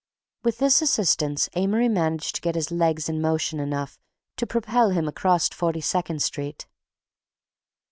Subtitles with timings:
[0.43, 3.99] With this assistance Amory managed to get his legs in motion enough
[4.37, 6.65] to propel him across Forty second Street.